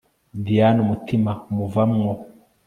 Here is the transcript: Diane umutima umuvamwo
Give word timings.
Diane 0.45 0.79
umutima 0.85 1.31
umuvamwo 1.51 2.11